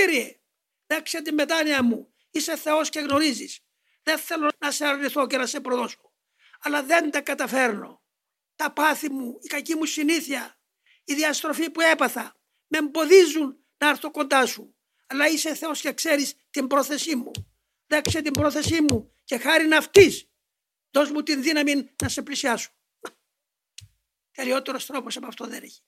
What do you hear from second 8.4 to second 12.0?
Τα πάθη μου, η κακή μου συνήθεια, η διαστροφή που